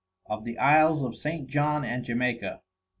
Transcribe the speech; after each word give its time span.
Of 0.25 0.45
the 0.45 0.57
Isles 0.57 1.03
of 1.03 1.15
St. 1.15 1.47
John 1.47 1.85
and 1.85 2.03
Jamaica. 2.03 2.63